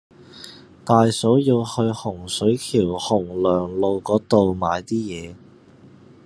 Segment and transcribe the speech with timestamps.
[0.83, 5.35] 大嫂要去洪水橋洪亮路嗰度買啲嘢